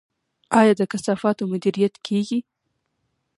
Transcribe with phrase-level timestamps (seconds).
[0.59, 2.39] آیا د کثافاتو مدیریت کیږي؟